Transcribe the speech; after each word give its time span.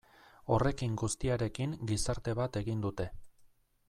Horrekin 0.53 0.95
guztiarekin 1.01 1.75
gizarte 1.91 2.35
bat 2.43 2.59
egin 2.63 2.81
dute. 2.89 3.07